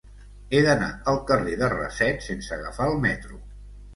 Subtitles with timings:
[0.53, 3.37] He d'anar al carrer de Raset sense agafar el metro.